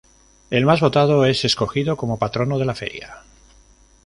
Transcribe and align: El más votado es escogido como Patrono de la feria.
El 0.49 0.65
más 0.65 0.81
votado 0.81 1.25
es 1.25 1.45
escogido 1.45 1.95
como 1.95 2.17
Patrono 2.17 2.57
de 2.57 2.65
la 2.65 2.73
feria. 2.73 3.17